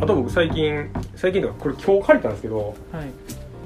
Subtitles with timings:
[0.00, 3.10] あと僕最近最近とかこれ今日借りたんですけどはい。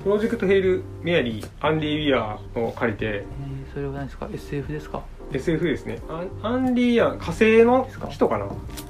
[0.03, 5.03] プロジェクトヘイル・メアリーアンディ・ウィアーを借りてえー、それは何ですか？SF ですか
[5.33, 5.99] ？SF ですね。
[6.08, 8.47] アンアンディ・ウィアー火星の人かな？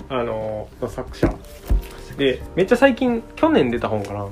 [0.09, 1.33] あのの作者。
[2.17, 4.27] でめっちゃ最近去年出た本かな。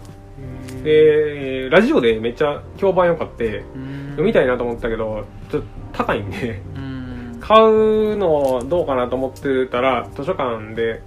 [0.82, 3.62] でラジオでめっちゃ評判良かって
[4.10, 7.38] 読みたいなと思ったけどちょっと高いんでうん。
[7.40, 11.02] 買うのどうかなと思ってたら図書館で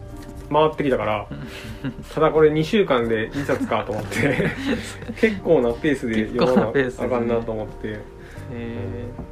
[0.55, 1.27] 回ってきたから
[2.14, 4.50] ただこれ2週間で2冊かと思って
[5.20, 8.00] 結構なペースで読まなペースなあかんなと思って。
[8.52, 8.77] え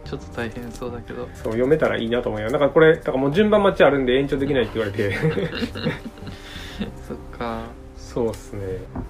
[0.05, 1.30] ー、ちょっと大変そうだけど。
[1.36, 5.14] そう読めたらいいなと思いますだからこれだからもう順番待ちあるんで延長できないって言われて。
[7.08, 7.62] そっか。
[7.95, 8.62] そうっすね。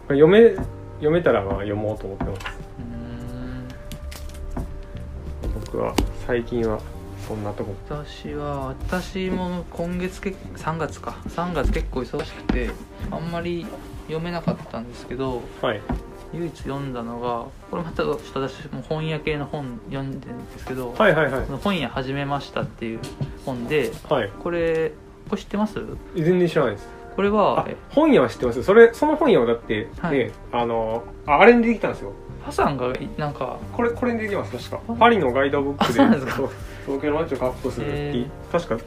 [0.09, 0.55] 読め
[0.97, 2.57] 読めたらまあ読もうと思ってます。
[5.65, 5.93] 僕は
[6.27, 6.79] 最近は
[7.27, 7.73] そんなとこ。
[7.89, 11.17] 私は私も今月け3月か。
[11.29, 12.69] 3月結構忙しくて
[13.11, 13.65] あんまり
[14.07, 15.81] 読めなかったんですけどはい。
[16.33, 21.45] 唯一読んだのがこれまたちょっと私も本屋系の本読んでるんですけど「はいはいはい。
[21.63, 22.99] 本屋始めました」っていう
[23.45, 24.31] 本ではい。
[24.39, 24.93] これ
[25.29, 25.79] これ知ってます？
[26.15, 26.87] 全然知らないです。
[27.15, 28.63] これはあえ本屋は知ってます。
[28.63, 30.31] それその本屋はだってね、はい。
[30.51, 32.13] あのああれに出てきたんですよ
[32.43, 35.99] ハさんがいなんかこれこれに出てきます確あかパリのガイドブックで
[36.85, 38.27] 東京の街をカッコするへー。
[38.51, 38.77] 確か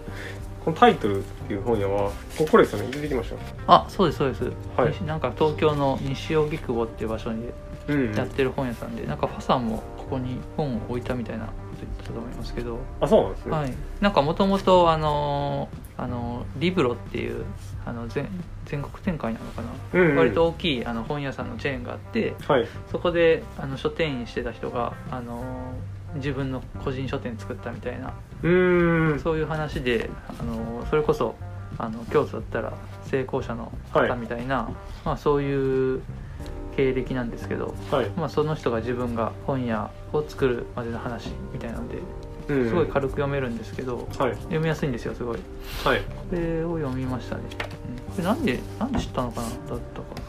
[0.65, 2.89] このタイトルっていう本屋はここれですよね。
[2.91, 3.37] 出てきました
[3.73, 4.45] あそうですそうです、
[4.77, 4.89] はい。
[4.93, 7.51] 西なんか東京の西荻窪っていう場所に
[7.89, 12.79] うんやってる本屋さんで、なんかファさんもここに本を置いたみたいなこと言ってたと思いますけど。
[13.01, 17.45] あそうなんですね、はい、なんかもともとあのーあのーリブロっていう
[17.85, 18.29] あの全
[18.67, 20.17] 全国展開なのかな、うんうん。
[20.17, 22.67] 割と大きいあの本屋さんのチェーンがあってはい。
[22.91, 25.45] そこであの書店員してた人が、あのー
[26.17, 29.21] 自分の個人書店作ったみたいなうーん。
[29.21, 30.09] そういう話で、
[30.41, 31.35] あのーそれこそ
[31.79, 32.73] あの京都だったら
[33.05, 34.71] 成功者のはい方みたいな、
[35.05, 36.01] まあ、そういう
[36.77, 41.99] 経歴なんですけど、はい、まあ、その人が自分が本屋を作るまでの話みたいなので
[42.49, 42.69] うん。
[42.69, 44.35] すごい軽く読めるんですけど、はい。
[44.35, 45.39] 読みやすいんですよすごい。
[45.85, 46.01] はい。
[46.01, 47.43] これを読みましたね、
[48.09, 48.13] うん。
[48.13, 49.83] これなんでなんで知ったのかなだったか。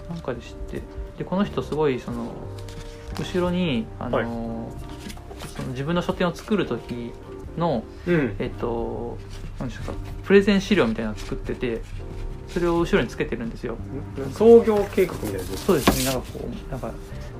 [0.09, 0.81] なんかで知って。
[1.18, 2.31] でこの人すごいその
[3.19, 4.72] 後ろにあの、
[5.56, 7.12] その自分の書店を作る時
[7.57, 8.36] のうん。
[8.40, 9.18] えっと
[9.59, 9.94] 何でしょうか
[10.24, 11.81] プレゼン資料みたいなのを作ってて
[12.47, 13.78] それを後ろにつけてるんですよ。
[14.34, 16.12] 創業計画みたいなそうですね。
[16.12, 16.91] なんかこうなんか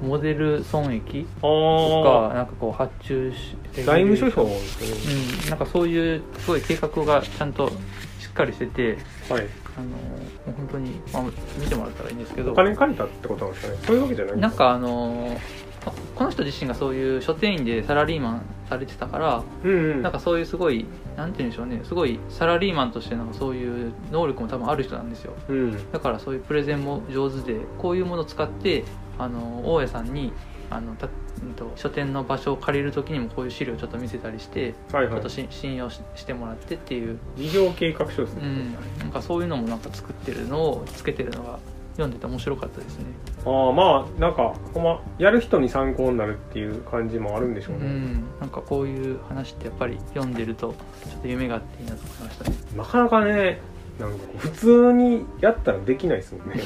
[0.01, 5.44] モデル損益あとあかなんかこう発注し財務諸表ですね。
[5.44, 7.73] うん、なんかそういうすごい計画がちゃんとし
[8.28, 8.97] っかりしてて
[9.29, 9.47] はい。
[9.78, 11.23] あの本当に、まあ、
[11.59, 12.51] 見てもらったらいいんですけど。
[12.51, 13.79] お金借りたってことなんですかね？
[13.85, 15.40] そういうわけじゃないなんかあの
[15.91, 20.01] ここの人自身がそういう書店員でサラリーマンされてたからうんうん。
[20.01, 21.81] なんかそういうすごいなんて言うんでしょうね。
[21.83, 25.33] すごいサラリーマンとしてのそういう能力も多分ある人なんですよ。
[25.49, 25.91] うん。
[25.91, 28.83] だからそういうプレゼンも上手でこういうものを使って
[29.17, 30.33] あの大家さんに
[30.69, 31.07] あのた、
[31.75, 35.13] 書店の場所を借りる時にもこういう資料をちょっと見せたりしてはいはい。
[35.13, 37.19] ちょっとし信用ししてもらってっていう。
[37.37, 41.59] 事業計画書ですね、うん、なんかそういうのもなんか作ってるのをつけてるのが
[41.97, 43.06] 読んでて面白かったですね。
[43.46, 50.75] ああまあなんかほんまやる人に参考になるっていう感じもあるんでしょうね、うん、なんかこういう話ってやっぱり読んでると
[51.09, 52.56] ちょっと夢があっていいなと思いましたね。
[52.75, 53.59] なかなかね
[54.00, 56.62] なんか普通にやったらできないですもんね。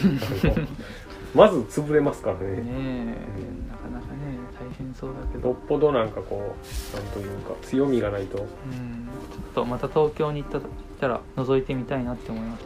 [1.34, 2.58] まず潰れますからね。
[2.58, 4.19] ねえ、なかなかね。
[4.30, 4.31] 大
[4.77, 10.67] 変そうだけよっど、ぽどなんかこうなんというか強みがないと、うん、うん、ちょっとまた東京に行った行っ
[10.99, 12.63] たら覗いてみたいなって思いまし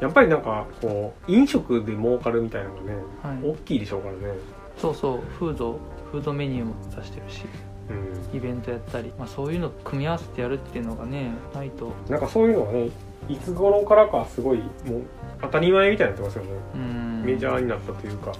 [0.00, 3.28] やっぱりなんかこう飲食で儲かるみたいなのがね、た。
[3.28, 4.20] はい、大きいでしょうからね、
[4.78, 5.20] そうそう。
[5.38, 5.78] フード
[6.10, 7.44] フードメニューも出してるし
[7.90, 12.88] うん、イベントやったり、まあ、そういうの組み合わせてやるっていうのがねないと、なんかそういうのがね
[13.28, 15.02] いつ頃からかすごいもう
[15.40, 18.32] 当たり前みたいになってますよね、うん、メジャーになったというか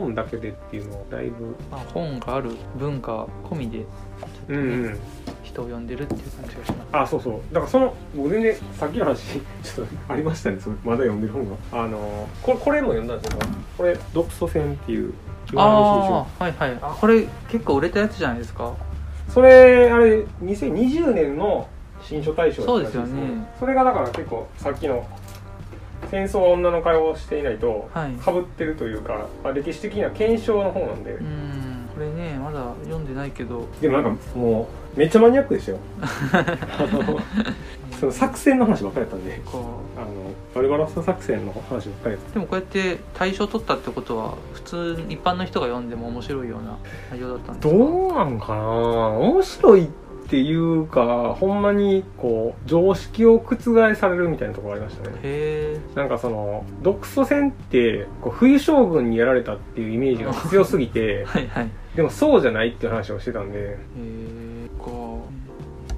[0.00, 4.98] 本だけでっていうのはだいぶまあ、本がある文化込みでちょっとね、うんうん。
[5.42, 6.88] 人を呼んでるっていう感じがします。
[6.92, 7.40] あそうそう。
[7.52, 9.16] だからその僕全然さっきの話
[9.62, 10.58] ちょっとありましたね。
[10.60, 11.56] それまだ読んでる本が。
[11.72, 15.14] あのこれこれも読んだんですけどこれ「独ソ戦」っていう
[15.54, 16.78] ああはいはい。
[16.82, 18.72] あこれ結構売れたやつじゃないですか？
[19.28, 21.68] それあれ2020年の
[22.02, 23.46] 新書大賞だったらしいそうですよね。
[23.58, 25.06] それがだから結構さっきの
[26.10, 28.12] 戦争は女の会話をしていないとはい。
[28.12, 31.88] かぶってるというか、まあ、歴史的には検証の本なんで、うん。
[31.94, 33.66] これねまだ読んでないけど。
[33.80, 35.78] でもなんかもうめっちゃマニアックでしたよ
[38.00, 39.40] その作戦の話ばっかりやったんで。
[39.44, 40.06] こあの
[40.54, 46.76] バルバロッサ作戦の話ばっかりやっうでもこうやって大賞取ったってことは普通一般の人が読んでも面白いような
[47.10, 47.72] 内容だったんですか？
[47.74, 48.62] たどうなんかな？
[48.62, 49.88] 面白い
[50.26, 55.78] っっていうかほんまにこう常識を覆されるみたいなところありましたね。
[55.94, 61.64] なんかその独ソ戦ってこう冬将軍にやられたっていうイメージが強すぎて はいはい。
[61.66, 64.90] へでもそうじゃないっていう話をしてたんで、えか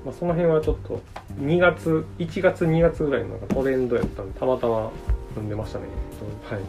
[0.05, 1.01] まあ、その辺はちょっと
[1.41, 4.91] 2月1月2月ぐらいのなんかトレンドやったんでたまたま
[5.31, 5.87] 読んでましたね。
[6.51, 6.61] はい。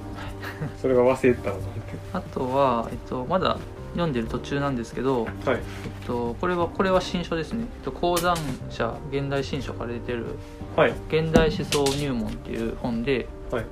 [0.82, 1.74] それが忘れてたなと思っ
[2.14, 3.58] あとは、えっと、まだ
[3.94, 5.60] 読んでる途中なんですけど、てはい。
[5.60, 5.62] え
[6.04, 8.36] っと、これはこれは新書ですね、えっと、講談
[8.70, 10.26] 社現代新書から出てる
[10.76, 13.66] はい「現代思想入門」っていう本ではい。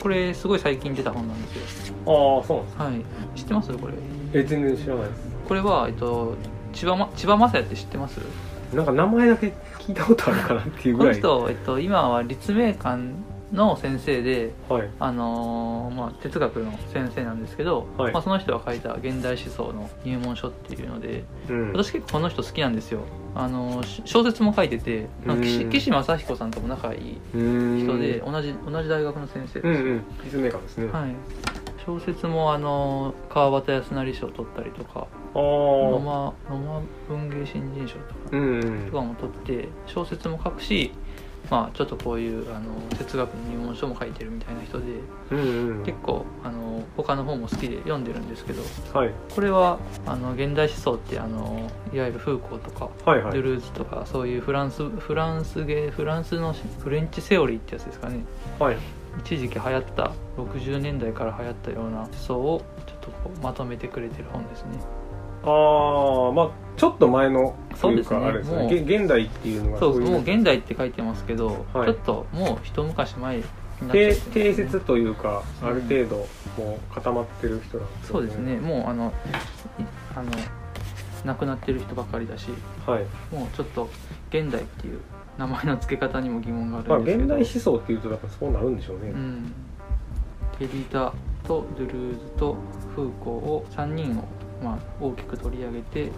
[0.00, 1.94] これすごい最近出た本なんですよ。
[2.06, 3.38] ああそうなんですはい。
[3.38, 3.72] 知ってます？
[3.74, 3.94] これ。
[4.32, 5.20] え全然知らないです。
[5.46, 6.34] これは、えっと、
[6.72, 8.18] 千葉ま千葉雅也って知ってます？
[8.72, 11.20] なんか名前だけ聞いたことあるかなっていうこのぐらい。
[11.20, 13.02] 人、えっと、今は立命館
[13.54, 14.90] の先生ではい。
[14.98, 18.12] あのーまあ、哲学の先生なんですけど、はい。
[18.12, 21.72] まあ、その人が書いた現代思想の入門書っていうのでうん。
[21.72, 23.00] 私結構この人好きなんですよ。
[23.36, 25.70] あのーし小説も書いててなんか岸うん。
[25.70, 30.04] 岸正彦さんとも仲いい人で同じ同じ大学の先生です、うんうん。
[30.24, 31.14] 立命館ですね、はい、
[31.84, 38.86] 小説もあのー川端康成賞を取ったりとかああ野間野間文芸新人賞とかうんうん。
[38.86, 40.92] とかも取って小説も書くし
[41.50, 44.84] まあちょっとこういうあの哲学の入門書も書いてるみたいな人で
[45.30, 45.38] うん
[45.78, 45.84] うん。
[45.84, 48.62] 結構あの他の本も好きで読んでるんですけど
[48.92, 49.10] はい。
[49.34, 53.32] これはあの現代思想ってあのいわゆるフーコーとか、はいはい。
[53.32, 58.24] ドゥルーズとかそういうフランスフランス芸フランスのフレンチセオリーってやつですかね。
[58.58, 58.76] はい。
[59.20, 64.70] 一時期流行った60年代から流行ったような思想をちょっとこうまとめてくれてる本ですね
[65.44, 68.20] ああまあちょっと前のというそうですね。
[68.20, 71.86] かあれですもうねげ現代っていうのがそうもう現代って書いてますけど、はい。
[71.86, 73.42] ちょっともう一昔前
[73.92, 76.16] 定定説というかうんある程度
[76.56, 78.56] もう固まってる人なんですそうですね。
[78.56, 79.12] もうあの
[79.78, 79.84] い
[80.16, 80.30] あの
[81.24, 82.48] 亡くなってる人ばかりだし
[82.86, 83.04] はい。
[83.34, 83.88] もうちょっと
[84.30, 85.00] 現代っていう
[85.38, 89.52] 名前の付け方にも疑問があまあるんですけど、現代思想っていうとだからそうなるんでしょうね、うん、
[90.58, 91.12] デリダ
[91.44, 92.56] とドゥルーズと
[92.94, 94.24] フーコーを3人を、
[94.64, 96.10] まあ、大きく取り上げて、えー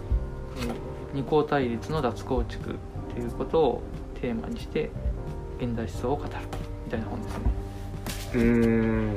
[1.13, 2.73] 二項対立の脱構築っ
[3.13, 3.81] ていうことを
[4.21, 4.91] テーマにして
[5.59, 6.29] 現代思想を語る
[6.85, 7.43] みたいな本ですね。
[8.33, 9.15] うーん。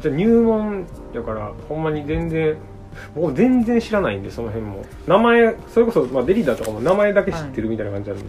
[0.00, 2.56] じゃあ入門だからほんまに全然
[3.14, 4.84] 僕全然知らないんでその辺も。
[5.06, 8.24] 名前それこそ、まあ、デリダとかも名前だけ知ってるみたいな感じなんで、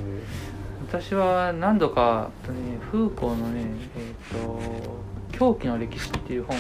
[0.88, 3.64] 私は何度か、えっとね、フーコーのね
[3.98, 4.60] えっ、と
[5.38, 6.60] 「狂気の歴史」っていう本を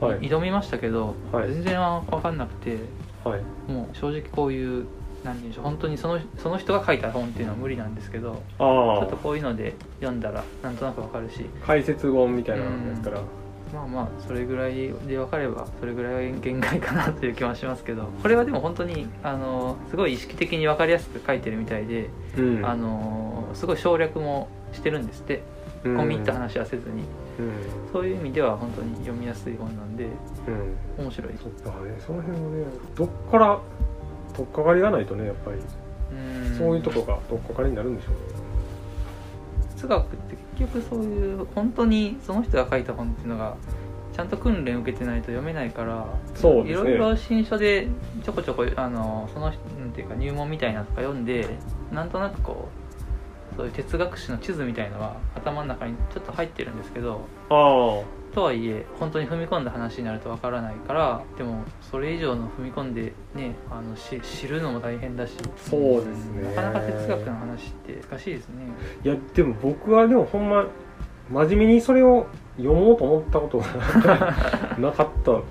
[0.00, 0.20] はい。
[0.20, 1.52] 挑みましたけど、はい。
[1.52, 2.78] 全然分かんなくて
[3.24, 3.42] はい。
[3.70, 4.86] もう正直こういう
[5.24, 11.44] 何て言うんでしょう本当にそのその人が書いた本っていうのは無理なんですけどちょあっとこういうので読んだらなんとなく分かるし。
[11.62, 13.20] あ解説本みたいなやつから、
[13.74, 14.74] まあまあそれぐらい
[15.06, 22.08] で分かればそれぐらいが限界かなという気はしますけどこれはでも本当にあのすごい意識的に分かりやすく書いてるみたいで、
[22.38, 22.66] うん。
[22.66, 25.36] あのすごい省略もしてるんですって。
[25.36, 27.04] うん込み入った話はせずに、
[27.38, 27.92] うん。
[27.92, 30.04] そういう意味では本当に読みやすい本なんで
[30.96, 31.04] うん。
[31.04, 31.32] 面白い。
[31.42, 31.94] そっかね。
[31.98, 33.60] その辺もねどっから
[34.34, 35.58] 取っかかりがないとねやっぱり。
[36.12, 36.58] うん。
[36.58, 38.18] そういうとこが取っかかりになるんでしょうね。
[39.76, 43.56] 哲学って結局そういう本当にその人が書いた本っていうのが
[44.12, 46.70] ちゃんと訓練受けてないと読めないからそうね。
[46.70, 47.88] いろいろ新書で
[48.22, 51.56] ちょこちょこあのその人なんていうか入門みたいなのとか読んで
[51.90, 52.79] なんとなくこう
[53.60, 57.52] そういう哲学史の地図みたいのは頭の中にちょっと入ってるんですけどあ
[58.34, 65.34] とはいえ本当に踏み込んだ話になるとわからないからでもそれ以上の踏み込んでねあのし知るのも大変だし。
[65.58, 66.54] そうですね。
[66.54, 68.54] なかなか哲学の話って難しいですね。
[69.04, 70.66] あいやでも僕はでもほんま
[71.28, 73.66] 真面目にそれを読もうと思ったことが
[74.80, 75.44] なかったのか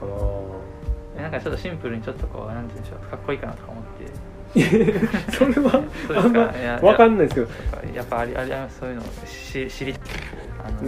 [1.15, 3.78] えなんかちょっとシンプルにちょっとこうなんて言うんでしょうかっこいいかなとか思
[5.31, 5.83] それは
[6.15, 6.47] あんま
[6.81, 7.47] 分かんないですけど。
[7.93, 9.95] ややっぱありありそういうのをし知り
[10.63, 10.81] あの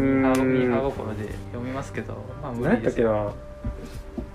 [0.44, 3.12] ミーハー心で読みますけどまあ無理ですよ。
[3.12, 3.52] ったっけな？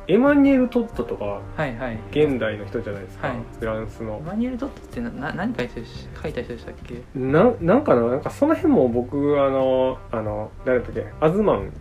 [0.08, 1.98] エマニュエル・トットとかはいはい。
[2.12, 3.36] 現代の人じゃないですか、はい。
[3.58, 4.22] フランスの。
[4.24, 5.80] マニュエル・トットってなな何書いて
[6.22, 7.02] 書いた人でしたっけ？
[7.16, 8.02] ななんかな？
[8.02, 11.06] なんかその辺も僕あのあの誰だったっけ？
[11.20, 11.72] アズマン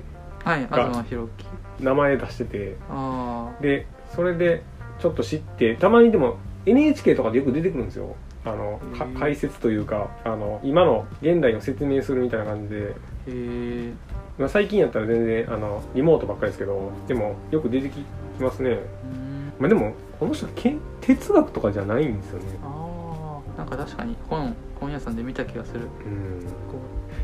[0.43, 1.45] はいが東博樹
[1.83, 2.77] 名前出してて。
[2.89, 3.85] あで
[4.15, 4.63] それで
[4.99, 8.15] ちょっと知ってたまにでも NHK とかでよく出てくるんですよ。
[8.43, 8.79] あの
[9.19, 12.93] 解説というかあの今の現代を説明するみたいな感じで、あへ
[13.27, 13.93] え
[14.37, 18.05] まあ、最近やったら全然あのリモートばっかりですけどでもよく出てき
[18.39, 19.53] ますね、うん。
[19.59, 22.45] まあ、でもこの人け哲学とかじゃないんですよね。
[22.63, 25.87] ああなんか確かに本本屋さんで見た気がする。
[26.05, 26.45] うん。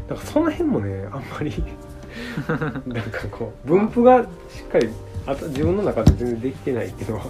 [0.07, 1.53] なんかその辺もねあんまり
[2.87, 4.89] なんかこう分布がしっかり
[5.25, 7.25] あと自分の中で全然できてないっていうのは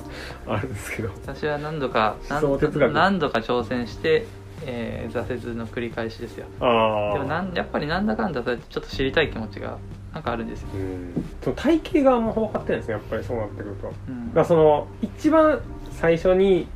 [0.48, 1.10] あるんですけど。
[1.24, 2.94] 私は何度か何思想哲学。
[2.94, 4.26] 何度か挑戦して、
[4.66, 6.46] えー挫折の繰り返しですよ。
[6.60, 9.78] ああでもなんやっぱりなんだかんだそうやってちょっと知りたい気持ちが
[10.14, 11.26] なんかあるんですよ、うん。
[11.42, 13.88] その体型があんま分かってないんですねやっぱりそうなってくると。
[13.88, 15.60] だかうんらその一番
[15.92, 16.68] 最初に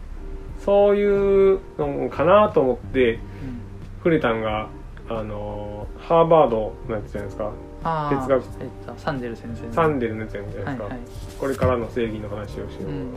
[0.59, 3.19] そういうのかなと思って
[3.99, 4.67] 触れたんが
[5.07, 7.51] あのハーバードのやつじゃないですか
[7.85, 9.73] 哲学えっとサンデル先生の。
[9.73, 10.99] サンデルのやつじゃないですか、はいはい、
[11.39, 13.13] これからの正義の話をしよう、うん、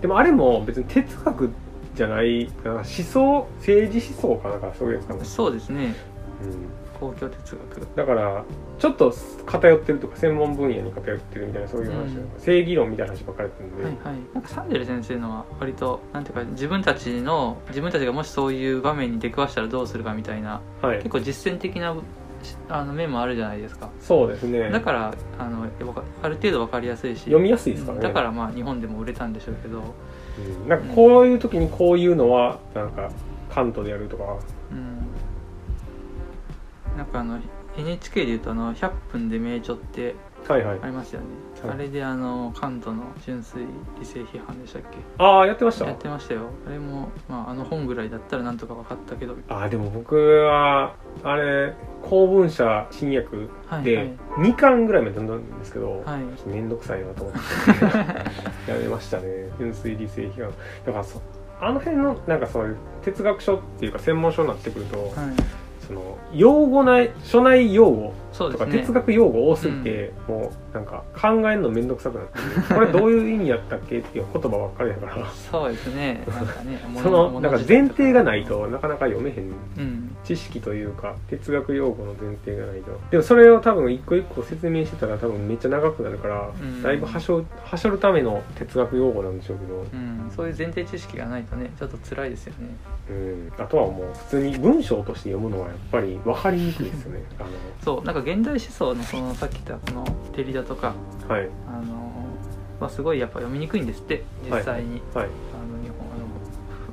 [0.00, 1.50] でもあれも別に哲学
[1.94, 5.94] じゃないな思想政治思想かなんかそういうやつかな、そうですね。
[6.42, 6.68] うん、
[7.00, 7.86] 公共哲学。
[7.96, 8.44] だから
[8.78, 9.14] ちょっと
[9.46, 12.28] 偏ってるとか専門分野に偏ってるみたいなそういう話、うん。
[12.38, 14.20] 正義論みたいな話ばっかりやってるんで、はいはい。
[14.34, 20.98] なんかサンデル先生のは割となんていうか自分たちの自分たちがもしそういう場面に出くわしたらどうするかみたいなはい。
[20.98, 21.98] 結構実践的なし
[22.68, 23.90] あの面もあるじゃないですか。
[24.00, 24.70] そうですね。
[24.70, 25.64] だからあの
[26.22, 27.20] ある程度わかりやすいし。
[27.20, 28.02] 読みやすいですからね。
[28.04, 29.82] だからまあ日本でも売れたんでしょうけど、
[30.38, 30.68] うん。
[30.68, 33.10] なんかこういう時にこういうのはなんか
[33.50, 34.24] カントでやるとか。
[34.70, 34.98] うん、
[36.96, 37.38] なんかあの
[37.76, 40.14] NHK でいうとあの100分で名著って
[40.48, 40.78] はいはい。
[40.80, 41.26] ありますよね、
[41.64, 41.74] はい。
[41.74, 43.66] あれであのカントの純粋
[43.98, 44.98] 理性批判でしたっけ？
[45.18, 45.86] ああやってました。
[45.86, 46.42] やってましたよ。
[46.68, 49.34] あれも、まあ、あの本ぐらいだったらなんとか分かったけど。
[49.48, 51.74] ああでも僕はあれ
[52.08, 54.14] 公文社新訳ではいはい。
[54.38, 56.76] 2巻ぐらいまで読んだんですけど、はい。
[56.76, 58.70] くさいなと思って。
[58.70, 59.24] やめましたね。
[59.58, 60.52] 純粋理性批判
[60.84, 61.20] だからそ
[61.60, 65.10] あの辺のなんかそういう哲学書っていうか専門書になってくると、はい。
[65.86, 75.30] その用語内書内用語とか哲学用語多すぎて、もうなんか考えるのめんどくさくなってこれどういう意味やったっけっていう言葉ばっかりだから。
[75.30, 76.24] そうですね。
[76.28, 80.16] なんかね そのなんか前提がないとなかなか読めへんうん。
[80.24, 82.98] 知識というか哲学用語の前提がないと。
[83.10, 86.82] でもそれを多分一個一個説明してたら多分めっちゃ長くなるから、うん。
[86.82, 92.76] だいぶはしょはしょるための哲学用語なんでしょうけど、うん、そういう前提知識がないとねちょっと辛いですよね。
[93.08, 97.22] うん、あとはもう普通に文章として読むのはやっぱり分かりにくいですよね。
[97.38, 97.44] あ
[97.82, 100.04] そうなんか現代思想のそのさっき言ったこの
[100.34, 100.96] デリダとか
[101.28, 101.48] のはい。
[101.68, 102.12] あの
[102.80, 105.26] はすごいやっぱ読みにくいんですって実際に、はい。
[105.26, 106.26] あの日本あの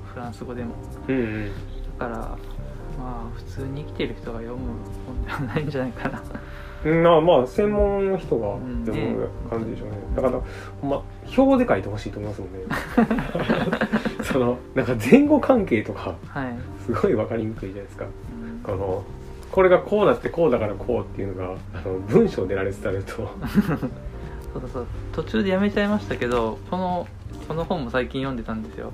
[0.06, 0.76] フフランス語でも。
[1.08, 1.52] うんうん。
[1.98, 2.18] だから
[3.00, 4.76] まあ普通に生きてる人が読む
[5.08, 6.22] 本ではないんじゃないかな。
[6.86, 8.86] うんまあまあ専門の人がうん。
[8.86, 10.40] 読む感じでしょうね、だから
[10.82, 11.02] ほんま
[11.36, 12.60] 表で書いてほしいと思いますもんね。
[14.22, 18.06] そのなんか前後関係とかはい、すごい分かりにくいじゃないですか。
[18.06, 18.60] うん。
[18.60, 19.04] この
[19.54, 23.14] これがこうなってこうだからこうっていうのがあの文章で羅列されると。
[24.52, 27.08] そうそう途中でやめちゃいましたけどこの
[27.48, 28.94] この本も最近読んでたんですよ。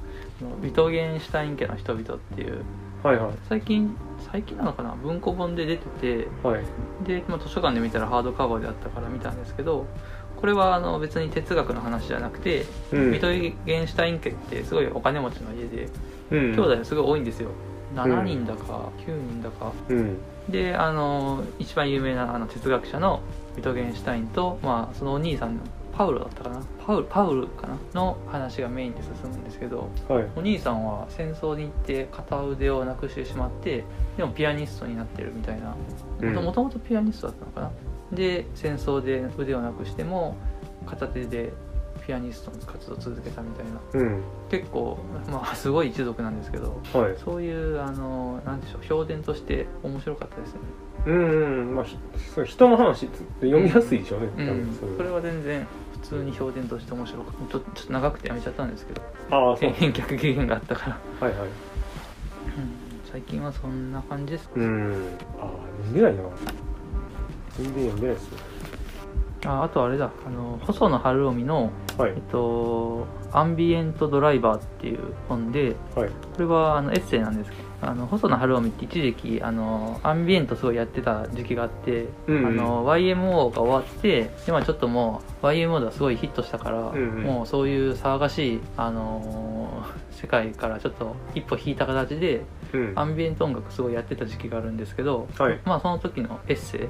[0.61, 2.61] ビトゲンシュタイン家の人々っていう。
[3.03, 3.31] はいはい。
[3.47, 3.95] 最近
[4.31, 4.95] 最近なのかな？
[5.01, 5.85] 文庫本で出て
[6.25, 6.27] て。
[6.43, 6.63] はい。
[7.07, 9.85] で、まあ、図書館で見たらハードカバーであったから見たんですけど
[10.35, 13.11] これはあの別に哲学の話じゃなくて、うん。
[13.13, 15.87] ビトゲンシュタイン家ってすごいお金持ちの家で
[16.31, 16.51] うん。
[16.51, 17.49] 兄弟がすごい多いんですよ
[17.93, 19.71] 7人だか9人だか。
[19.89, 20.17] うん。
[20.49, 23.21] であの一番有名なあの哲学者の
[23.55, 25.61] ビトゲンシュタインと、まあ、そのお兄さんの
[25.95, 26.61] パウロだったかな。
[26.85, 27.77] パウルパウルかな。
[27.93, 30.27] の話がメインで進むんですけどはい。
[30.35, 33.83] お兄さんは戦争に行って片腕をなくしてしまって
[34.17, 35.75] でもピアニストになってるみたいな。
[36.21, 36.35] うん。
[36.35, 37.71] もともとピアニストだったのかな。
[38.15, 40.35] で戦争で腕をなくしても
[40.85, 41.53] 片手で
[42.09, 43.79] ピアニストの活動を続けたみたいな。
[43.93, 44.23] うん。
[44.49, 44.97] 結構
[45.31, 47.15] まあすごい一族なんですけどはい。
[47.23, 50.59] そういうあのなんでしょう評伝として面白かったですね。
[51.05, 51.75] うんうん。
[51.75, 51.99] まあひ
[52.33, 54.47] そう人の話って読みやすいでしょうね、うん。
[54.47, 55.67] 多分そういうこれは全然
[56.01, 57.51] 普通に評伝として面白かった。
[57.51, 61.47] ちょちょっと長くてやめちゃったんですけどああそう 返却期限があったから、はいはい。
[61.47, 61.51] うん。
[63.05, 64.93] 最近はそんな感じですうん。
[65.39, 65.49] ああ
[65.85, 66.23] 読んでないな。
[67.55, 68.37] 全然読んでないですね
[69.45, 70.11] ああとあれだ。
[70.25, 72.11] あの細野晴臣のはい。
[72.11, 76.09] えっと「アンビエントドライバー」っていう本ではい。
[76.09, 82.45] これはあのエッセイなんですけどあの細野晴臣って一時期あのアンビエントすごいやってた時期があって、うんうん。
[82.47, 87.23] あの YMO が終わって今ちょっともう YMO ではすごいヒットしたから、んうん。
[87.23, 92.93] もうそういう騒がしい、あの世界からちょっと一歩引いた形でうん。
[92.95, 95.59] アンビエント音楽すごいやってた時期があるんですけど、はい。
[95.65, 96.81] まあその時のエッセイ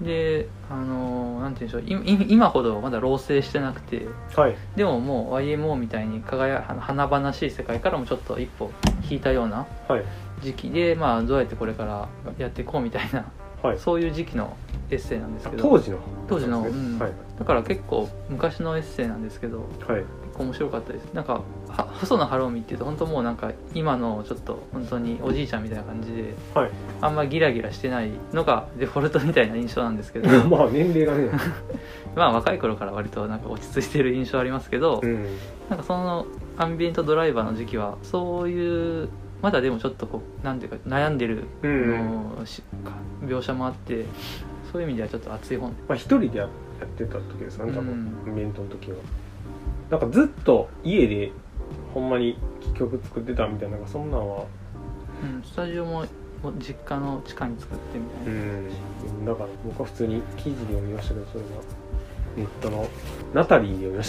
[0.00, 4.06] であのなんて言うんでしょういい今ほどまだ老成してなくて。
[4.34, 4.56] はい。
[4.76, 8.72] でももう YMO みたいに輝華々しい世界からもちょっと一歩
[9.08, 10.04] 引いたようなはい。
[10.42, 12.08] 時期で、まあ、どうやってこれから
[12.38, 13.24] やっていこうみたいな
[13.64, 13.78] はい。
[13.78, 14.56] そういう時期の
[14.90, 15.62] エッセイなんですけど。
[15.62, 16.98] 当時の当時のうん。
[16.98, 19.96] はいだから結構昔のエッセイなんですけどはい。
[19.96, 21.12] 結構面白かったです。
[21.14, 26.70] なんかは細野晴臣っていうと本当もうなんか今のちょっと本当におじいちゃんみたいな感じではい。
[27.00, 30.28] あんまギラギラしてないのがデフォルトみたいな印象なんですけど。
[30.46, 31.30] まあ年齢がね。
[32.14, 35.26] まあ若い頃から割となんか落ち着いてる印象ありますけど、うん。
[35.68, 39.08] なんかそのアンビエントドライバーの時期はそういう
[39.44, 42.30] まだでもちょっとこうなんていうか悩んでる、うん。
[43.26, 44.06] 描写もあって
[44.72, 45.72] そういう意味ではちょっと熱い本。
[45.86, 46.48] まあ一人でやや
[46.86, 48.96] ってた時ですよね多分うイベントの時は。
[49.90, 51.30] なんかずっと家で
[51.92, 52.38] ほんまに
[52.74, 54.46] 曲作ってたみたいななんかそんなんは。
[55.22, 56.06] うん、スタジオも
[56.58, 59.26] 実家の地下に作ってみたういな、ん。
[59.26, 61.48] だから僕は普通に記事で読みましたけどそれが
[62.38, 62.88] ネットの
[63.34, 64.02] ナタリーで読みま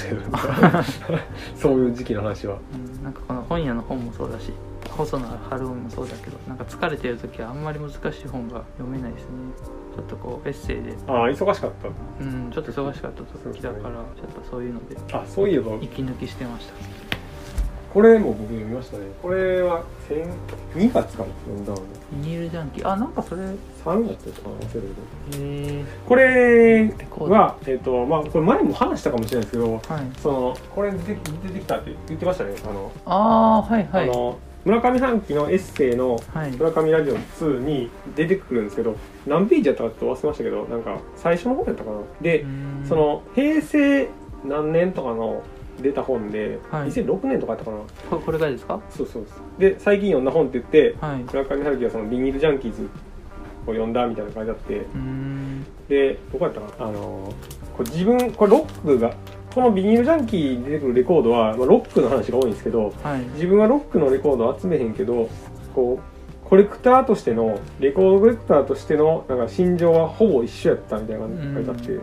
[0.81, 1.21] したけど
[1.59, 2.57] そういう時期の話は。
[2.73, 4.53] うん、なんかこの本屋の本もそうだし
[4.95, 9.29] 細野晴臣もそうだけどなんか疲れてる時はあんまり難しい本が読めないですね。
[9.95, 10.93] ちょっとこうエッセイで。
[11.07, 11.71] ああ忙しかっ
[12.19, 15.75] うんちょっと忙しかった時だからちょっとそういうのでたあそういえば。
[15.81, 16.73] 息抜きしてました。
[17.93, 19.05] これも僕読みましたね。
[19.21, 20.17] これは先
[20.75, 21.75] 2月かな読んだの？
[21.77, 22.89] でビニールジャンキー。
[22.91, 23.45] あなんかそれへ
[23.85, 24.87] 3月とか忘れる
[25.31, 26.91] けどえこれ
[27.37, 29.81] はえっ、とまあこれ前も話したかもしれないですけどはい。
[30.21, 32.55] そのこれ出てきたって言ってましたね。
[32.65, 34.09] あの、ああーはいはい。
[34.09, 36.51] あの村上春樹のエッセイのはい。
[36.51, 41.97] 村上ラジオ2に出てくるんですけど何ページやったかちょっと忘れましたけどなんか最初の方やったかな。
[42.19, 42.45] で、
[42.89, 44.09] その平成
[44.43, 45.43] 何年とかの
[45.81, 46.89] 出た本で、はい。
[46.89, 47.77] 2006年とかやったかな。
[48.09, 48.81] ここれがですか？
[48.89, 49.25] そうそう
[49.59, 51.19] で最近読んだ本って言ってはい。
[51.19, 52.89] 村上春樹がそのビニールジャンキーズ
[53.67, 54.51] を読んだみたいなの書いて。
[54.51, 54.85] あって
[55.87, 56.89] でどこやったかな？
[56.89, 57.31] あの
[57.77, 59.13] これ自分これロックが
[59.55, 63.21] このビニールジャンキーに出てくるレコードは、まあ、ロックの話が多いんですけどはい。
[63.35, 65.29] 自分はロックのレコードを集めへんけど
[65.73, 72.01] こうコレクターとしてのレコードコレクターとしてのなんか心情はほぼ一緒やったみたいな感じで書いてあって、 うん。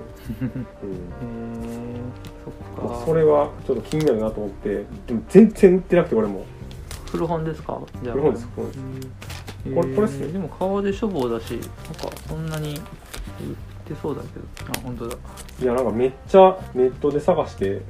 [2.77, 3.05] そっか。
[3.07, 4.85] それはちょっと気になるなと思って。
[5.07, 6.45] でも全然売ってなくてこれも。
[7.13, 7.79] 古本ですか？
[8.03, 8.81] 古本です古本です。
[9.67, 10.27] へーこれこれっすね。
[10.33, 11.69] でも革で処方だしなんか
[12.27, 12.71] そんなに。
[12.75, 12.81] 売っ
[13.83, 14.73] てそうだけど。
[14.79, 15.17] あ本当だ。
[15.61, 17.83] いやなんかめっちゃネットで探して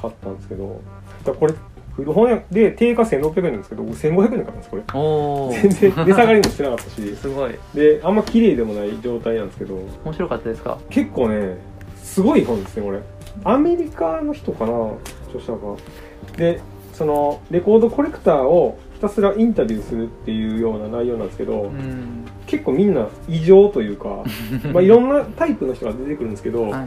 [0.00, 0.80] 買ったんですけど
[1.24, 1.54] だこれ
[1.96, 4.82] 古本屋で定価1600円なんですけど僕1500円で買ったんですこれ。
[4.94, 7.16] おお全然値下がりもしてなかったし。
[7.16, 7.54] すごい。
[7.74, 9.76] であんま綺麗でもない状態なんですけど。
[10.04, 10.78] 面白かったですか？
[10.90, 11.56] 結構ね
[12.02, 13.00] すごい本ですねこれ。
[13.44, 14.72] アメリカの人かな
[15.34, 15.76] 著者が。
[16.36, 16.60] で
[16.92, 22.24] そのレコードコレクターをひたすらインタビューするっていうような内容なんですけど、うん。
[22.46, 24.24] 結構みんな異常というか
[24.72, 26.86] まあいろんなタイプの人が出てくるんですけど、はい。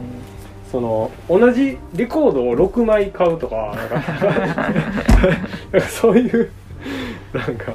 [0.70, 3.74] その同じレコードを6枚買うとか
[5.72, 6.50] なんか そういう
[7.32, 7.72] なんか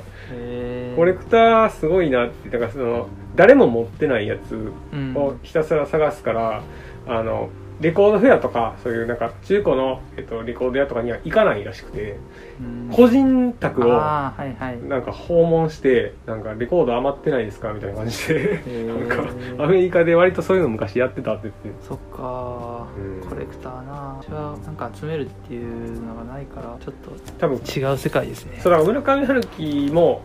[0.96, 6.62] コレクターすごいなってだからその誰も持ってないやつうんをひたすら探すから、
[7.08, 7.50] あの
[7.82, 12.18] レコードフェアとかそういうなんか中古の、えっと、レコード屋とかには行かないらしくて
[12.62, 12.90] うん。
[12.92, 14.32] 個人宅をな
[15.00, 19.10] んか訪問してなんかレコード余ってないですかみたいな感じでー。
[19.10, 21.84] なんかアメリカで割とそういうの昔やってたって言って。
[21.86, 22.88] そっか。
[22.98, 23.30] うん。
[23.30, 24.20] コレクターな。
[24.22, 26.94] 私はなんか集めるっていうのがないからちょっ
[27.40, 28.60] 多分と違う世界ですね。
[28.62, 30.22] そうだから村上春樹も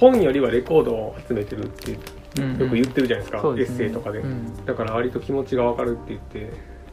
[0.00, 1.98] 本よりはレコードを集めてるって
[2.40, 3.76] うんよく言ってるじゃないですか、エッそうですね。
[3.78, 4.64] セイとかで、うん。
[4.64, 6.50] だから割と気持ちがわかるって言って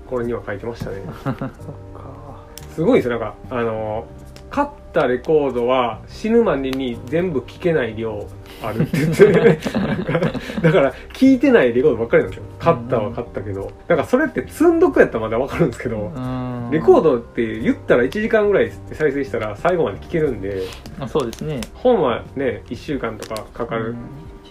[0.07, 1.01] これには書いてましたね。
[2.73, 4.05] すごいですよなんかあの
[4.49, 8.25] 買ったレコードは死ぬまでに全部聴けない量
[8.61, 9.59] あるって言って
[10.61, 13.71] だから聴いてないレコードばっかりなんですよ買ったは買ったけど。
[13.87, 16.69] なんかそれって積んどくやったらまだわかるんですけどうん。
[16.71, 20.63] レコードって言ったら1時間ぐらい再生したら最後まで聴けるんで。
[20.99, 21.61] あそうですね。
[21.73, 23.95] 本はね1週間とかかかる、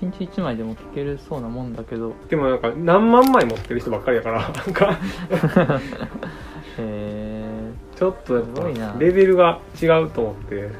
[0.03, 2.15] うん一日一枚でも聞けるそうなもんだけど。
[2.29, 4.99] でもなんか何万枚持ってる人ばっかりやから なんか。
[6.79, 8.91] へえちょっとやっすごいな。
[8.93, 10.57] ぱレベルが違うと思って。
[10.57, 10.71] うん。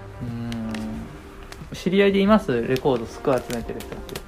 [1.73, 2.61] 知り合いでいます？
[2.67, 4.21] レコードすく集めてる人って。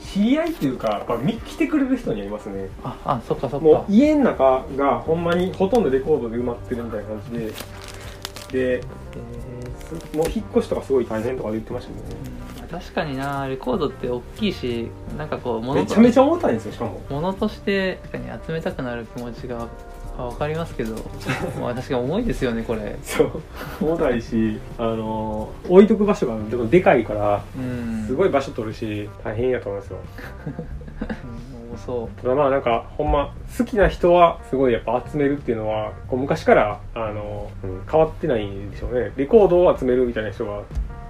[0.00, 2.68] 知り合いっていうかやっぱ見来てくれる人にはいますね。
[2.82, 3.66] ああそっかそっか。
[3.66, 7.52] もう家の中がほんまにほとんどレコードで埋まってるみたいな感じで。
[8.52, 8.80] でへ
[9.80, 12.30] すもう引っ越しとかすごい大変とか言ってましたけどね。
[12.30, 12.33] ー
[12.74, 17.00] 確かになレコードって大きいしなんかこうめちゃめちゃ重たいんですよしかも。
[17.08, 19.68] 物として確かに集めたくなる気持ちが
[20.18, 20.96] あ分かりますけど
[21.60, 22.96] まあ確かに重いですよねこれ。
[23.02, 23.42] そう。
[23.80, 28.04] 重たいしあの置いとく場所がでもでかいからうん。
[28.06, 29.98] すごい場所取るし大変やと思いますよ。
[31.84, 39.12] そただまあなんかほんま好きな人はすごいやっぱ集めるっていうのはこう昔からあの、うん変わってないんでしょうね。
[39.16, 40.62] レコードを集めるみたいな人が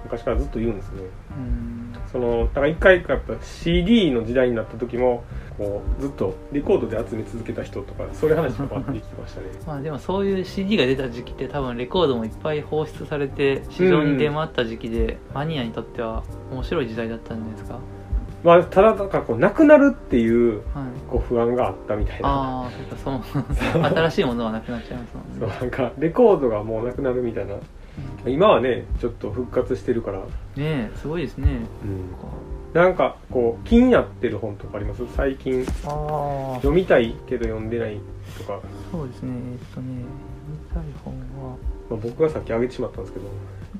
[0.05, 1.01] 昔からずっと言うんですね。
[1.01, 1.85] ううん。
[2.11, 5.23] そのだから一回やっぱ CD の時代になった時も
[5.57, 9.47] こうずっとレコードで集め続けた人とかそういう話とか出てきましたね。
[9.67, 17.79] まあでもそういう CD が出た時期って多分レコードもいっぱい放出されて市場に出回った時期で、マニアにとっては面白い時代だったんじゃないですか、
[18.43, 20.61] まあただなんかこうなくなるっていうはい、
[21.09, 22.29] こう不安があったみたいな。
[22.29, 22.69] ああ
[23.03, 23.23] そうか
[23.73, 23.83] そう。
[23.83, 25.53] 新しいものはなくなっちゃいますもんね。
[25.59, 27.55] そうなんかレコードがもうなくなるみたいな
[28.27, 30.25] 今はねちょっと復活してるから、ね
[30.57, 31.61] えすごいですね。
[32.73, 35.01] なんかこう気になってる本とかあります？
[35.15, 35.65] 最近。
[35.85, 37.99] ああ読みたいけど読んでない
[38.37, 38.59] とか、
[38.91, 39.31] そうですね。
[39.53, 41.55] えっとね見たい本は。
[41.89, 43.25] まあ、僕がさっきあげてしまったんですけど。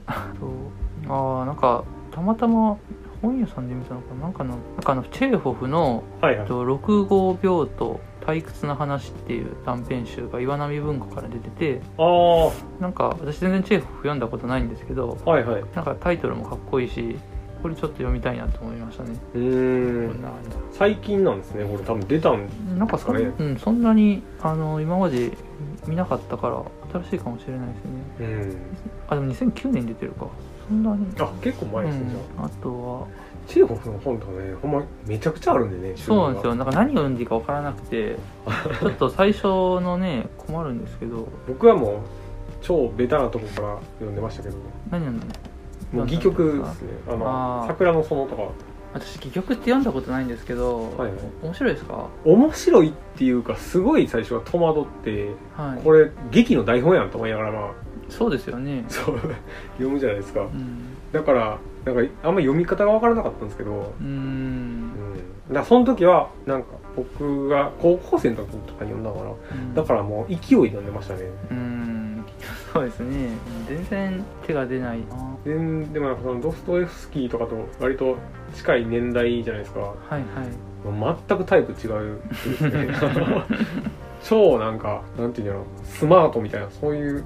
[0.07, 2.77] ああなんかたまたま
[3.21, 4.21] 本屋さんで見たのかな？
[4.21, 6.41] なんかのなんかあのチェーホフのはいはい。
[6.43, 15.43] えっと6号病と退屈な話っていう短編集が岩波文庫から出ててあなんか私全然チェーホフ読んだことないんですけどいはい。
[15.43, 17.17] うなんかタイトルもかっこいいし
[17.61, 20.25] これちょっと読みたいなと思いましたね、ーん。
[20.71, 25.31] 最近なんですねこれ多分出たんなんかそ,、うん、そんなにあの今まで
[25.87, 26.63] 見なかったから
[27.01, 27.91] 新しいかもしれないですね。
[28.19, 28.57] うん。
[29.07, 30.27] あでも2009年に出てるか。
[30.67, 31.07] そんなに。
[31.19, 33.07] あ結構前ですね、うん、あとは
[33.45, 36.55] あチェーホフの本とかねほんまめちゃくちゃあるんでねそうなんですよ。
[36.55, 38.15] なんか何を読んでいいか分からなくて
[38.81, 41.27] ちょっと最初のね困るんですけど。
[41.47, 41.95] 僕はもう
[42.61, 44.55] 超ベタなとこから読んでましたけど
[44.89, 45.25] 何読んだ
[45.93, 45.99] の？
[45.99, 46.89] もう戯曲ですね。
[47.07, 48.43] あの桜の園とか。
[48.93, 51.19] 私戯曲って読んだことないんですけど、はいはい。
[51.43, 52.07] 面白いですか？
[52.23, 55.83] 面白いっていうかすごい最初は戸惑ってはい。
[55.83, 57.71] これ劇の台本やんと思いながらまあ。
[58.09, 58.85] そうですよね。
[58.87, 59.19] そう。
[59.77, 60.41] 読むじゃないですか。
[60.41, 60.79] うん。
[61.11, 64.91] だからなんかあんま読み方が分からなかったんですけど、うーん。
[65.47, 69.29] うん、だその時はなんか僕が高校生の時とかに読んだのかな。
[69.29, 69.73] うん。
[69.75, 71.21] だからもう勢いで読んでましたね。
[71.51, 72.25] うーん。
[72.73, 73.29] そうですね。
[73.67, 75.37] 全然手が出ないな。
[75.45, 78.17] ででもなんかそのドストエフスキーとかと割と
[78.55, 79.79] 近い年代じゃないですか。
[79.79, 80.25] はいはい。
[81.27, 82.87] 全くタイプ違うですね
[84.27, 85.65] 超なんかなんていうんだろう。
[85.85, 87.23] スマートみたいなそういう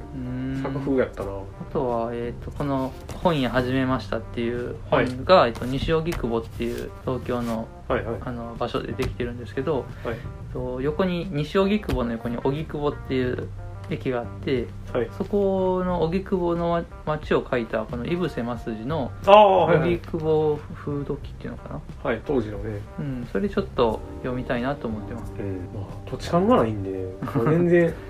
[0.62, 2.92] 作風やったな、あとは、えー、とこの
[3.24, 8.16] 「本屋始めました」っていう本が、えっと西荻窪っていう東京のはいはい。
[8.24, 10.12] あの場所でできてるんですけど、はい。
[10.12, 13.48] えっと横に西荻窪の横に荻窪っていう
[13.90, 15.10] 駅があってはい。
[15.18, 25.34] そこの荻窪の街を描いたこの井伏正次の荻い、窪風土記っていうのかな、はい、当時のね、うん、それちょっと読みたいなと思ってます。
[25.40, 27.14] うんまあ、土地勘がないんで
[27.46, 27.94] 全然。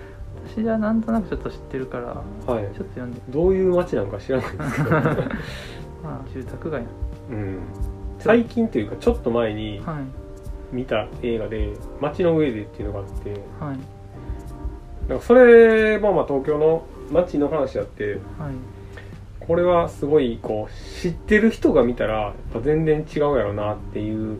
[0.55, 2.07] 私はなんとなくちょっと知ってるから
[2.53, 2.63] はい。
[2.63, 3.21] ちょっと読んで。
[3.29, 6.85] どういう街なんか知らないんですけど、 まあ住宅街
[7.29, 7.59] うん、
[8.19, 9.95] 最近というかちょっと前にはい。
[10.71, 13.31] 見た映画で「街の上で」っていうのがあって。
[13.59, 13.98] はい
[15.09, 18.19] なんかそれもまあ東京の街の話あってはい。
[19.39, 24.39] これはすごいこう知ってる人が見たらやっぱ全然違うやろなっていう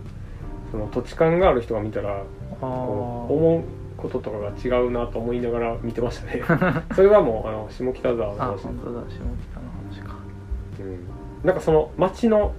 [0.72, 2.22] その土地勘がある人が見たら
[2.62, 6.44] 思うこととかが違うなと思いながら見てましたね。
[6.96, 9.32] それはもうあの下北沢のあ話、本当だ下北の
[9.90, 10.16] 話か。
[10.80, 12.54] うん、なんかその街の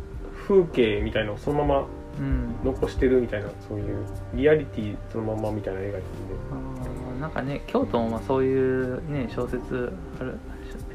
[0.48, 1.84] 風景みたいのをそのまま
[2.18, 2.54] うん。
[2.64, 6.04] 残してるみたいなそういうリアリティそのままみたいな映画で
[6.52, 6.79] あー
[7.20, 10.38] なんかね京都もまあそういうね小説ある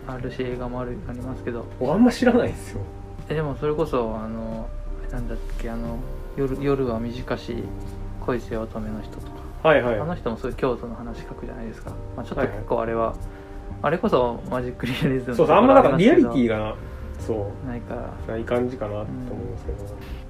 [0.07, 1.65] あるし映画もあるありますけど。
[1.79, 2.81] 僕あんま知らないですよ。
[3.29, 4.67] えでもそれこそあの
[5.11, 5.97] なんだっけあの
[6.35, 7.63] 夜夜は短し
[8.25, 9.99] 恋せよ乙女の人とか、はいはい。
[9.99, 12.57] あの人もそういう京都の話書くじゃないですか、まあ、ちょっとはいはい。
[12.57, 13.15] 結構あれは、
[13.81, 16.75] あれこそマジックリアリズムそうそうあんまだからリアリティがが
[17.19, 17.95] そないか。
[17.95, 19.77] らうない感じかなと思いますけど。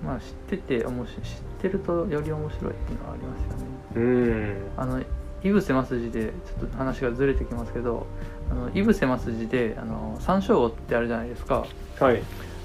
[0.05, 3.65] まあ知ってて面白い知ってるとより面白いっていうのはありますよね。
[3.95, 4.57] うん。
[4.77, 5.01] あの
[5.43, 8.07] 井伏正次でちょっと話がずれてきますけど
[8.49, 11.65] あの井伏正次であの山椒魚ってあるじゃないですか。
[11.99, 12.21] はい。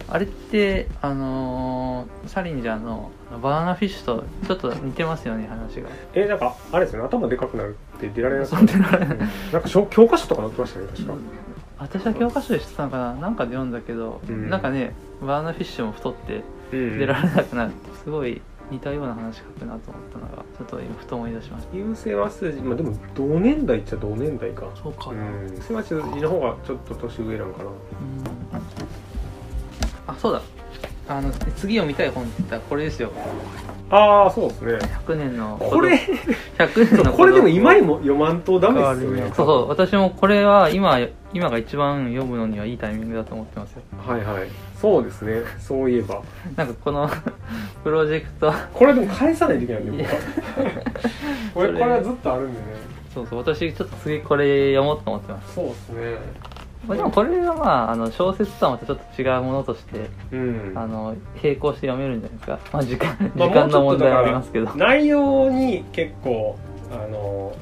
[0.08, 3.10] あれってあのーサリンジャーの
[3.42, 5.88] バナナフィッシュとちょっと似てますよね話が。
[6.14, 7.08] えなんかあれですよね。
[7.08, 9.18] 頭でかくなるって出られなそう出られうん。
[9.18, 9.28] なん
[9.62, 11.14] か教科書とか載ってましたね確か、
[11.78, 14.50] 私は教科書で知ってたのかななんかで読んだけど、うん。
[14.50, 21.76] なんかねバナナフィッシュも太ってうん出られなくなるすごい似たような話書くなと思ったのがちょっと今ふと思い出しました。
[21.76, 24.64] 優勢は筋まあでも同年代っちゃ同年代か。
[24.82, 27.70] そうかな、うん優勢は筋の方がちょっと年上なのかな。
[27.70, 27.74] うん。
[30.06, 30.42] あそうだ。
[31.08, 33.10] あの次読みたい本って言ったらこれですよ。
[33.90, 34.78] ああそうですね。
[35.04, 35.96] 100年のこれ
[36.58, 39.22] ？100年のこれでも今にもも読まんとダメですよね。
[39.34, 39.68] そうそう。
[39.68, 40.98] 私もこれは今
[41.32, 43.82] 今が一番読むのにはいいタイミングだと思ってますよ。
[44.04, 44.48] はいはい。
[44.80, 45.42] そうですね。
[45.58, 46.22] そういえば。
[46.56, 47.08] なんかこの
[47.84, 48.52] プロジェクト。
[48.74, 50.04] これでも返さないといけないんで
[51.54, 51.68] 僕は。
[51.68, 52.64] これはずっとあるんでね。
[53.14, 53.38] そうそう。
[53.38, 55.54] 私ちょっと次これ読もうと思ってます。
[55.54, 56.16] そうですね。
[56.88, 60.72] まあでもこれはまああの小説とはまたちょっと違うものとしてうん。
[60.74, 66.58] あの並行して読めるんじゃないですか、まあ、時間まあ時間の問題ありますけど、内容に結構
[66.90, 67.52] あの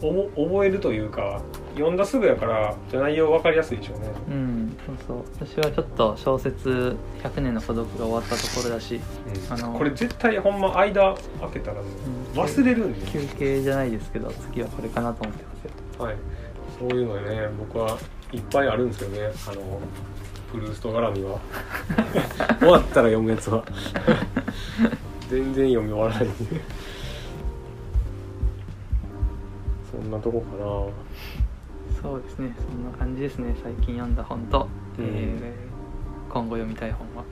[0.00, 1.42] 覚えるというか
[1.74, 4.06] 読んだすぐやから内容分かりやすいでしょうね。
[4.28, 5.46] うんそうそう。
[5.46, 9.00] 私はちょっと小説「100年の孤独」が終わったところだし、
[9.50, 11.88] あのこれ絶対ほんま間開けたらね
[12.34, 16.04] うん忘れるんで、休憩じゃないですけど次はこれかなと思ってますよ。
[16.04, 16.16] はい、
[16.78, 17.98] そういうのでね僕は
[18.32, 19.32] いっぱいあるんですけどね。
[19.48, 19.80] あの
[20.52, 21.38] フルースト絡みは。
[22.58, 23.62] 終わったら読むやつは。
[25.28, 26.28] 全然読み終わらない
[30.00, 32.00] そんなとこかな。
[32.00, 32.54] そうですね。
[32.56, 33.52] そんな感じですね。
[33.60, 37.24] 最近読んだ本と、うん、えー、今後読みたい本は。